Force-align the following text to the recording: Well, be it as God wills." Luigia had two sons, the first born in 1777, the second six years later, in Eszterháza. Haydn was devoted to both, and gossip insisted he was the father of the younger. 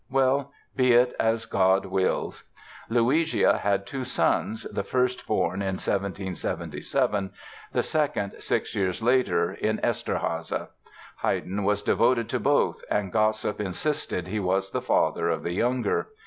Well, 0.09 0.51
be 0.75 0.93
it 0.93 1.15
as 1.19 1.45
God 1.45 1.85
wills." 1.85 2.45
Luigia 2.89 3.59
had 3.59 3.85
two 3.85 4.03
sons, 4.03 4.63
the 4.63 4.81
first 4.83 5.27
born 5.27 5.61
in 5.61 5.75
1777, 5.77 7.31
the 7.71 7.83
second 7.83 8.33
six 8.39 8.73
years 8.73 9.03
later, 9.03 9.53
in 9.53 9.77
Eszterháza. 9.83 10.69
Haydn 11.17 11.63
was 11.63 11.83
devoted 11.83 12.29
to 12.29 12.39
both, 12.39 12.83
and 12.89 13.11
gossip 13.11 13.61
insisted 13.61 14.27
he 14.27 14.39
was 14.39 14.71
the 14.71 14.81
father 14.81 15.29
of 15.29 15.43
the 15.43 15.53
younger. 15.53 16.07